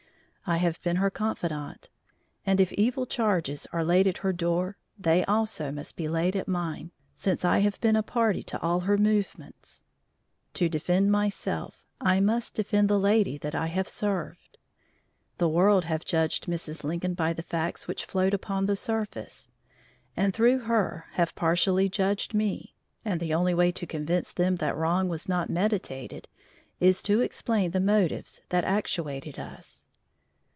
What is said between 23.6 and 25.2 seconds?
to convince them that wrong